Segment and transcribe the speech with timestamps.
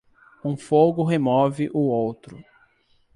[0.43, 2.43] Um fogo remove o outro.